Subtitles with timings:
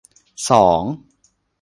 [0.45, 0.83] สอง